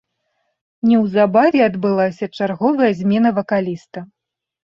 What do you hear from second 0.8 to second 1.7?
Неўзабаве